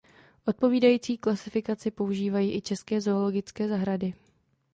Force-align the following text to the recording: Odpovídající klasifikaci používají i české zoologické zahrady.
Odpovídající 0.45 1.17
klasifikaci 1.17 1.91
používají 1.91 2.55
i 2.55 2.61
české 2.61 3.01
zoologické 3.01 3.67
zahrady. 3.67 4.13